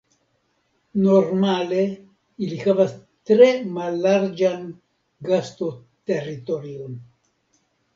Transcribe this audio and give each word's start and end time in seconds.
Normale 1.03 1.83
ili 2.47 2.59
havas 2.65 2.97
tre 3.33 3.53
mallarĝan 3.79 4.69
gasto-teritorion. 5.31 7.03